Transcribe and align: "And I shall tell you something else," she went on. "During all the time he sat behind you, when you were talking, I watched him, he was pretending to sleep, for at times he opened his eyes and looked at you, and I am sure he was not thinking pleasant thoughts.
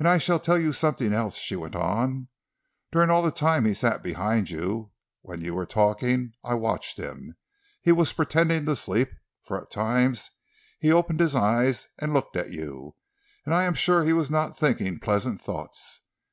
"And 0.00 0.08
I 0.08 0.18
shall 0.18 0.40
tell 0.40 0.58
you 0.58 0.72
something 0.72 1.12
else," 1.12 1.36
she 1.36 1.54
went 1.54 1.76
on. 1.76 2.26
"During 2.90 3.10
all 3.10 3.22
the 3.22 3.30
time 3.30 3.64
he 3.64 3.74
sat 3.74 4.02
behind 4.02 4.50
you, 4.50 4.90
when 5.22 5.40
you 5.40 5.54
were 5.54 5.64
talking, 5.66 6.32
I 6.42 6.54
watched 6.54 6.96
him, 6.98 7.36
he 7.80 7.92
was 7.92 8.12
pretending 8.12 8.64
to 8.64 8.74
sleep, 8.74 9.10
for 9.44 9.56
at 9.62 9.70
times 9.70 10.30
he 10.80 10.90
opened 10.90 11.20
his 11.20 11.36
eyes 11.36 11.86
and 11.96 12.12
looked 12.12 12.34
at 12.34 12.50
you, 12.50 12.96
and 13.44 13.54
I 13.54 13.66
am 13.66 13.74
sure 13.74 14.02
he 14.02 14.12
was 14.12 14.32
not 14.32 14.58
thinking 14.58 14.98
pleasant 14.98 15.40
thoughts. 15.40 16.00